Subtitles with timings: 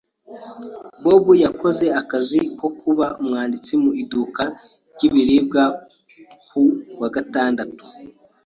[1.03, 4.43] Bob yakoze akazi ko kuba umwanditsi mu iduka
[4.93, 5.63] ry ibiribwa
[6.47, 6.61] ku
[6.99, 7.83] wa gatandatu.